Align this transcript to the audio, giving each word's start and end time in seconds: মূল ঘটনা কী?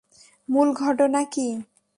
মূল 0.49 0.67
ঘটনা 0.73 1.21
কী? 1.33 1.47